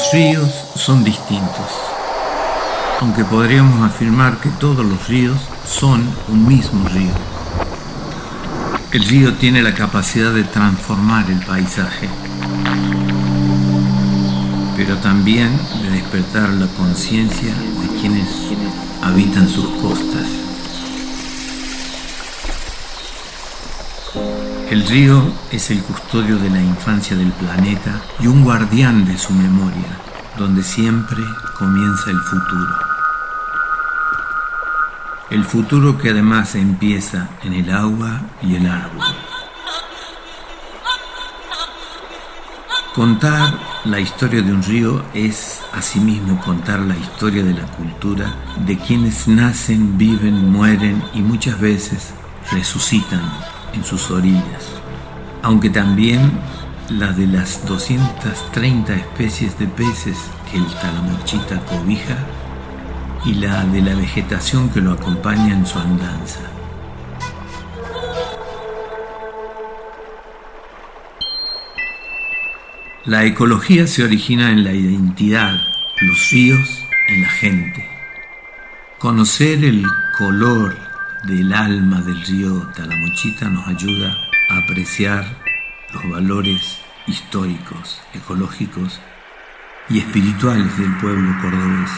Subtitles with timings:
[0.00, 1.66] Los ríos son distintos,
[3.02, 7.12] aunque podríamos afirmar que todos los ríos son un mismo río.
[8.92, 12.08] El río tiene la capacidad de transformar el paisaje,
[14.74, 15.50] pero también
[15.82, 18.26] de despertar la conciencia de quienes
[19.02, 20.49] habitan sus costas.
[24.70, 25.20] El río
[25.50, 29.98] es el custodio de la infancia del planeta y un guardián de su memoria,
[30.38, 31.24] donde siempre
[31.58, 32.76] comienza el futuro.
[35.28, 39.04] El futuro que además empieza en el agua y el árbol.
[42.94, 48.78] Contar la historia de un río es asimismo contar la historia de la cultura de
[48.78, 52.14] quienes nacen, viven, mueren y muchas veces
[52.52, 54.66] resucitan en sus orillas,
[55.42, 56.32] aunque también
[56.90, 60.18] la de las 230 especies de peces
[60.50, 62.16] que el talamochita cobija
[63.24, 66.40] y la de la vegetación que lo acompaña en su andanza.
[73.04, 75.54] La ecología se origina en la identidad,
[76.02, 77.88] los ríos en la gente.
[78.98, 79.84] Conocer el
[80.18, 80.89] color
[81.24, 84.16] del alma del río Talamochita nos ayuda
[84.48, 85.24] a apreciar
[85.92, 89.00] los valores históricos, ecológicos
[89.88, 91.90] y espirituales del pueblo cordobés.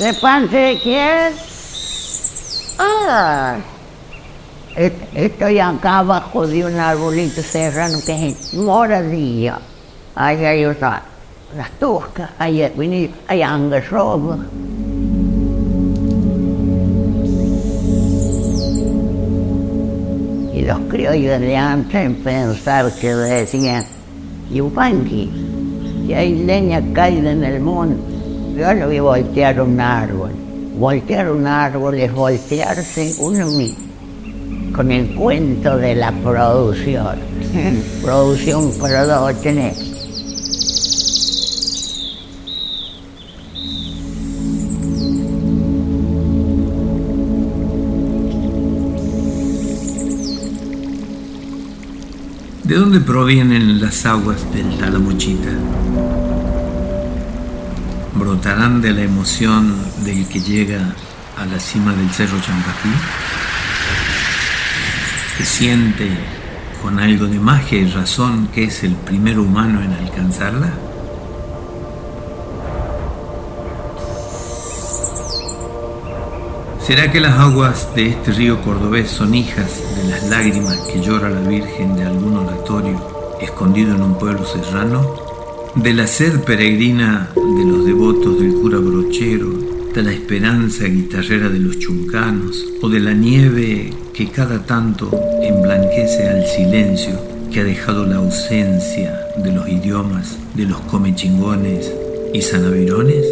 [0.00, 1.34] ¿De parte de quién?
[2.78, 3.58] Ah,
[5.14, 9.58] estoy acá abajo de un arbolito serrano que es moradilla.
[10.14, 11.02] Ahí hay otra,
[11.54, 14.38] las toscas, ahí hay, hay angarroba.
[20.54, 23.84] Y los criollos de antes pensaban que decían,
[24.50, 28.19] Yupanqui, que hay leña caída en el monte
[28.60, 30.32] yo no vi voltear un árbol.
[30.78, 33.86] Voltear un árbol es voltearse uno mismo,
[34.74, 37.16] con el cuento de la producción.
[38.02, 39.74] producción para tener.
[52.64, 55.48] ¿De dónde provienen las aguas del Talamochita?
[58.30, 59.74] Brotarán de la emoción
[60.04, 60.94] del que llega
[61.36, 62.88] a la cima del Cerro Champatí,
[65.36, 66.08] que siente
[66.80, 70.72] con algo de magia y razón que es el primer humano en alcanzarla?
[76.86, 81.30] ¿Será que las aguas de este río cordobés son hijas de las lágrimas que llora
[81.30, 85.29] la Virgen de algún oratorio escondido en un pueblo serrano?
[85.76, 89.48] De la sed peregrina de los devotos del cura brochero,
[89.94, 95.10] de la esperanza guitarrera de los chuncanos, o de la nieve que cada tanto
[95.40, 97.20] emblanquece al silencio
[97.52, 101.92] que ha dejado la ausencia de los idiomas de los comechingones
[102.34, 103.26] y sanavirones?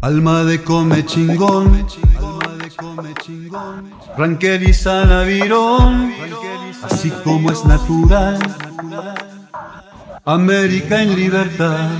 [0.00, 1.86] Alma de come chingón,
[4.18, 6.12] ranquer y sanavirón,
[6.82, 8.38] así como es natural
[10.24, 11.90] América en libertad.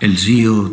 [0.00, 0.70] El río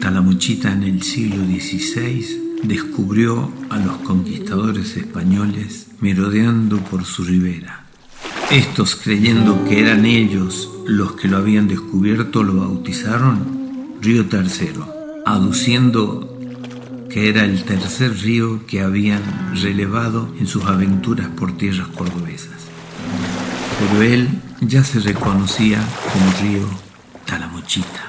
[0.00, 7.84] Talamuchita en el siglo XVI descubrió a los conquistadores españoles merodeando por su ribera.
[8.50, 14.92] Estos, creyendo que eran ellos los que lo habían descubierto, lo bautizaron Río Tercero,
[15.24, 16.33] aduciendo
[17.14, 19.22] que era el tercer río que habían
[19.62, 22.66] relevado en sus aventuras por tierras cordobesas.
[23.78, 24.28] Pero él
[24.60, 25.78] ya se reconocía
[26.12, 26.68] como río
[27.24, 28.06] Talamochita,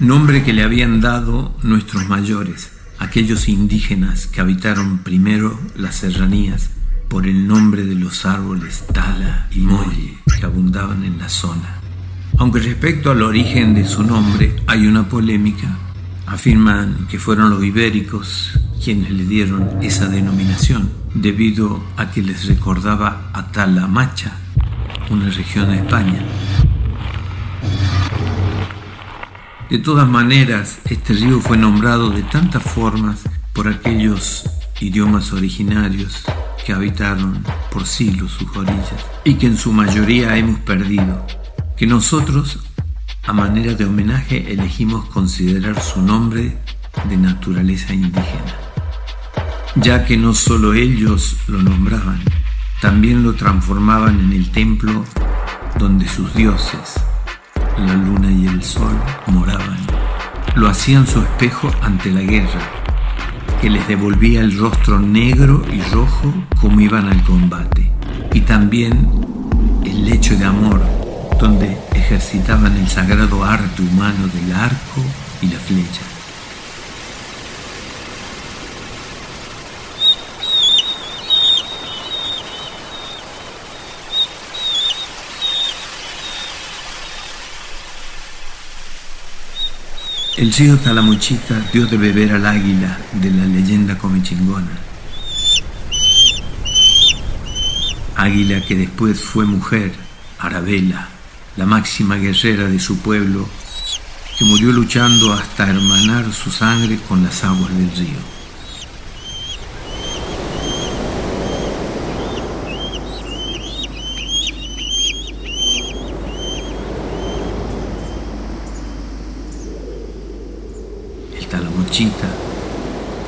[0.00, 6.70] nombre que le habían dado nuestros mayores, aquellos indígenas que habitaron primero las serranías
[7.06, 11.78] por el nombre de los árboles tala y molle que abundaban en la zona.
[12.38, 15.78] Aunque respecto al origen de su nombre hay una polémica,
[16.26, 23.30] Afirman que fueron los ibéricos quienes le dieron esa denominación, debido a que les recordaba
[23.32, 24.32] a Talamacha,
[25.10, 26.24] una región de España.
[29.70, 33.20] De todas maneras, este río fue nombrado de tantas formas
[33.52, 34.44] por aquellos
[34.80, 36.24] idiomas originarios
[36.66, 41.24] que habitaron por siglos sus orillas y que en su mayoría hemos perdido,
[41.76, 42.58] que nosotros,
[43.24, 46.56] a manera de homenaje, elegimos considerar su nombre
[47.08, 48.56] de naturaleza indígena,
[49.76, 52.20] ya que no solo ellos lo nombraban,
[52.80, 55.04] también lo transformaban en el templo
[55.78, 56.94] donde sus dioses,
[57.78, 58.96] la luna y el sol,
[59.28, 59.78] moraban.
[60.56, 62.60] Lo hacían su espejo ante la guerra,
[63.60, 67.90] que les devolvía el rostro negro y rojo como iban al combate.
[68.34, 69.08] Y también
[69.84, 71.01] el lecho de amor,
[71.42, 75.02] donde ejercitaban el sagrado arte humano del arco
[75.40, 76.02] y la flecha.
[90.36, 94.70] El río Talamuchita dio de beber al águila de la leyenda comechingona.
[98.14, 99.92] Águila que después fue mujer,
[100.38, 101.08] Arabela,
[101.56, 103.48] la máxima guerrera de su pueblo,
[104.38, 108.42] que murió luchando hasta hermanar su sangre con las aguas del río.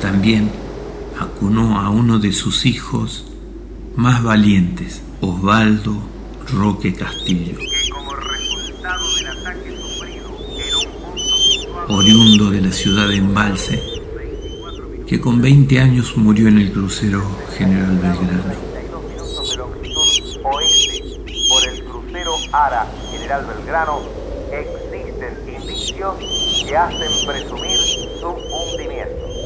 [0.01, 0.49] también
[1.19, 3.25] acunó a uno de sus hijos
[3.95, 5.95] más valientes, Osvaldo
[6.51, 7.57] Roque Castillo,
[11.87, 13.81] oriundo de la ciudad de Embalse,
[15.07, 17.23] que con 20 años murió en el crucero
[17.57, 18.65] General Belgrano.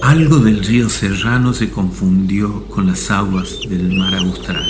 [0.01, 4.65] Algo del río Serrano se confundió con las aguas del mar Austral,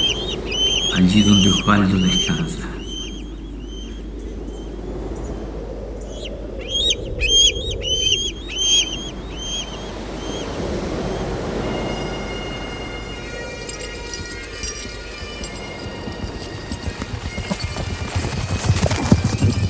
[0.95, 2.69] allí donde Osvaldo descansa.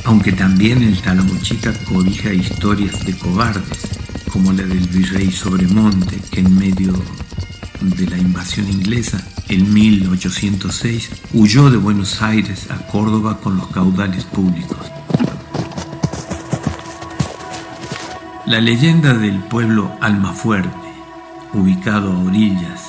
[0.09, 3.87] Aunque también el Talamochica cobija historias de cobardes,
[4.33, 6.93] como la del virrey Sobremonte, que en medio
[7.79, 14.23] de la invasión inglesa, en 1806, huyó de Buenos Aires a Córdoba con los caudales
[14.23, 14.79] públicos.
[18.47, 20.91] La leyenda del pueblo Almafuerte,
[21.53, 22.81] ubicado a orillas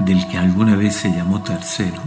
[0.00, 2.02] del que alguna vez se llamó Tercero,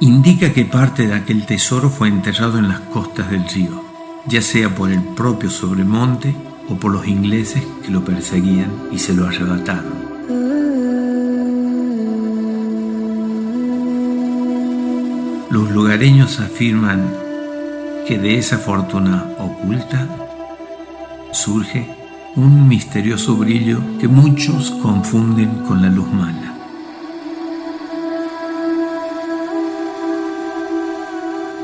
[0.00, 3.84] indica que parte de aquel tesoro fue enterrado en las costas del río,
[4.26, 6.34] ya sea por el propio Sobremonte
[6.68, 10.08] o por los ingleses que lo perseguían y se lo arrebataron.
[15.50, 17.10] Los lugareños afirman
[18.06, 20.06] que de esa fortuna oculta
[21.32, 21.88] surge
[22.36, 26.47] un misterioso brillo que muchos confunden con la luz mala.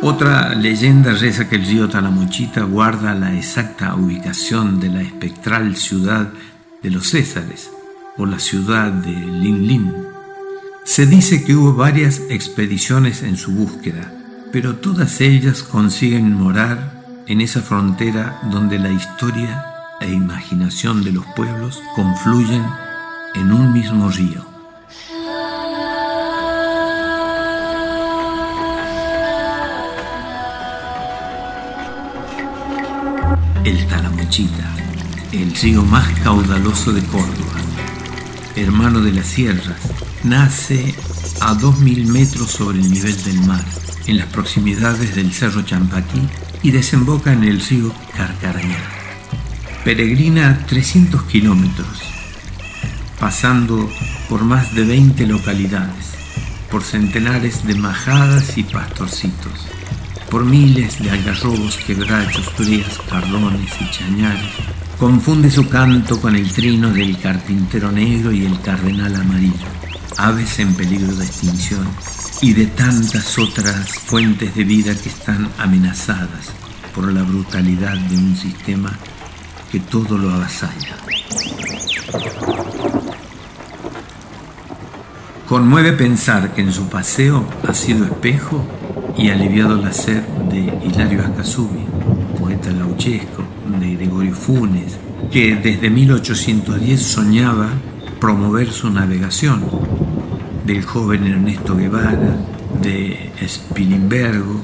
[0.06, 6.28] Otra leyenda reza que el río Talamuchita guarda la exacta ubicación de la espectral ciudad
[6.82, 7.70] de los Césares
[8.18, 9.94] o la ciudad de Linlin.
[10.84, 14.12] Se dice que hubo varias expediciones en su búsqueda,
[14.52, 19.64] pero todas ellas consiguen morar en esa frontera donde la historia
[20.02, 22.62] e imaginación de los pueblos confluyen
[23.36, 24.53] en un mismo río.
[33.64, 34.76] El Talamochita,
[35.32, 37.60] el río más caudaloso de Córdoba,
[38.56, 39.80] hermano de las sierras,
[40.22, 40.94] nace
[41.40, 43.64] a 2.000 metros sobre el nivel del mar,
[44.06, 46.20] en las proximidades del Cerro Champaquí
[46.62, 48.76] y desemboca en el río Carcarañá.
[49.82, 52.02] Peregrina 300 kilómetros,
[53.18, 53.90] pasando
[54.28, 56.12] por más de 20 localidades,
[56.70, 59.73] por centenares de majadas y pastorcitos
[60.34, 64.50] por miles de algarrobos, quebrachos, frías, cardones y chañares.
[64.98, 69.68] Confunde su canto con el trino del carpintero negro y el cardenal amarillo,
[70.16, 71.86] aves en peligro de extinción,
[72.42, 76.50] y de tantas otras fuentes de vida que están amenazadas
[76.92, 78.92] por la brutalidad de un sistema
[79.70, 80.96] que todo lo avasalla.
[85.46, 88.66] Conmueve pensar que en su paseo ha sido espejo
[89.16, 91.84] y aliviado la sed de Hilario Acasubi,
[92.38, 93.44] poeta lauchesco,
[93.80, 94.98] de Gregorio Funes,
[95.30, 97.68] que desde 1810 soñaba
[98.20, 99.64] promover su navegación,
[100.64, 102.36] del joven Ernesto Guevara,
[102.80, 104.60] de Spilimbergo,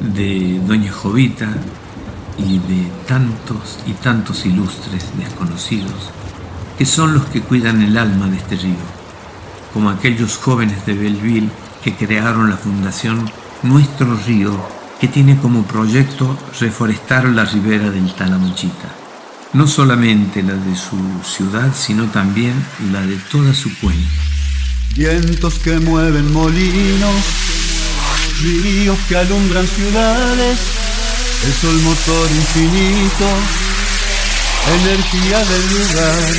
[0.00, 1.48] de Doña Jovita
[2.38, 6.10] y de tantos y tantos ilustres desconocidos,
[6.78, 8.74] que son los que cuidan el alma de este río,
[9.72, 11.50] como aquellos jóvenes de Belleville
[11.84, 13.30] que crearon la fundación
[13.62, 14.58] Nuestro Río,
[14.98, 18.88] que tiene como proyecto reforestar la ribera del Talamuchita,
[19.52, 22.54] no solamente la de su ciudad, sino también
[22.90, 24.08] la de toda su cuenca.
[24.96, 27.14] Vientos que mueven molinos,
[28.42, 30.58] ríos que alumbran ciudades,
[31.44, 33.28] el sol motor infinito,
[34.80, 36.34] energía del lugar.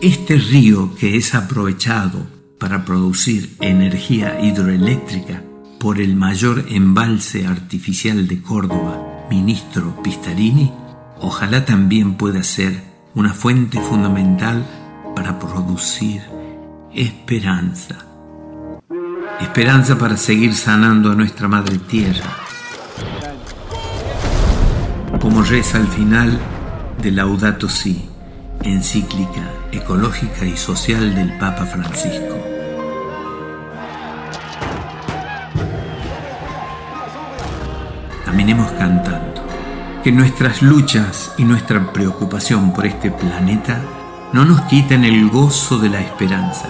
[0.00, 5.42] Este río que es aprovechado para producir energía hidroeléctrica
[5.78, 10.72] por el mayor embalse artificial de Córdoba, ministro Pistarini,
[11.20, 12.82] ojalá también pueda ser
[13.14, 14.64] una fuente fundamental
[15.14, 16.22] para producir
[16.94, 17.98] esperanza.
[19.40, 22.30] Esperanza para seguir sanando a nuestra madre tierra.
[25.20, 26.38] Como reza al final
[27.02, 28.08] de Laudato Si
[28.62, 32.45] encíclica ecológica y social del Papa Francisco.
[38.54, 39.42] Cantando.
[40.04, 43.80] Que nuestras luchas y nuestra preocupación por este planeta
[44.32, 46.68] no nos quiten el gozo de la esperanza.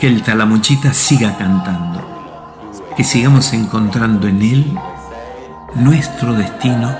[0.00, 2.70] Que el talamuchita siga cantando.
[2.96, 4.78] Que sigamos encontrando en él
[5.74, 6.94] nuestro destino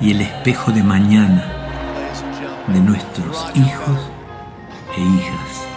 [0.00, 1.44] y el espejo de mañana
[2.66, 4.00] de nuestros hijos
[4.96, 5.67] e hijas.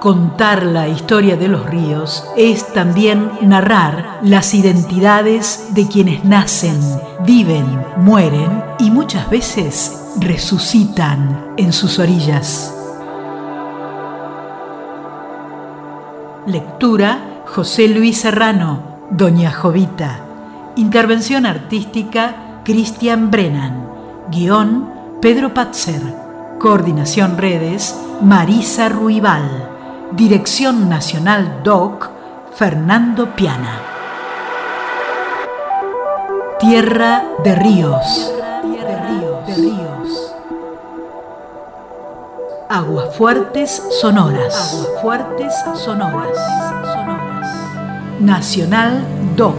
[0.00, 6.78] Contar la historia de los ríos es también narrar las identidades de quienes nacen,
[7.26, 12.72] viven, mueren y muchas veces resucitan en sus orillas.
[16.46, 20.20] Lectura José Luis Serrano, Doña Jovita.
[20.76, 23.88] Intervención artística Cristian Brennan.
[24.30, 26.02] Guión Pedro Patzer.
[26.60, 29.77] Coordinación redes Marisa Ruibal.
[30.12, 32.08] Dirección Nacional DOC,
[32.54, 33.80] Fernando Piana.
[36.58, 38.32] Tierra de ríos.
[42.70, 44.86] Aguafuertes sonoras.
[44.86, 46.38] Aguafuertes sonoras.
[48.18, 49.02] Nacional
[49.36, 49.56] DOC.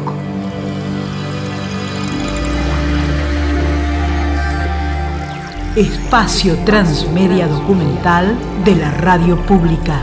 [5.75, 10.01] Espacio Transmedia Documental de la Radio Pública.